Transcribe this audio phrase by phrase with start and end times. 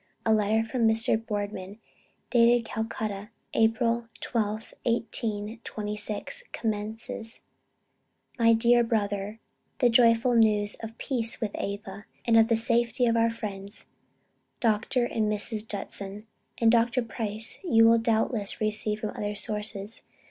[0.25, 1.15] A letter from Mr.
[1.23, 1.77] Boardman
[2.31, 7.41] dated Calcutta, April 12th, 1826, commences:
[8.39, 9.39] "My dear Brother,
[9.77, 13.85] The joyful news of peace with Ava, and of the safety of our friends
[14.59, 15.05] Dr.
[15.05, 15.67] and Mrs.
[15.67, 16.25] Judson,
[16.57, 17.03] and Dr.
[17.03, 20.01] Price, you will doubtless receive from other sources.